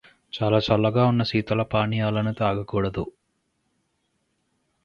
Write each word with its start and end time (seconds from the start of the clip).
చాలా 0.33 0.59
చల్లగా 0.67 1.03
ఉన్న 1.05 1.23
శీతల 1.23 1.61
పానీయాలను 1.63 2.33
తాగకూడదు. 2.33 3.05